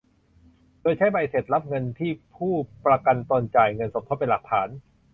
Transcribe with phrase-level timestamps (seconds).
[0.81, 2.53] โดยใช้ใบเสร็จรับเงินที่ผู้
[2.85, 4.69] ประกันตนจ่ายเงินสมทบเป็นหลักฐาน